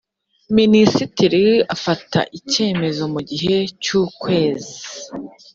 [0.57, 1.45] minisitiri
[1.75, 4.73] afata icyemezo mu gihe cy’ukwezi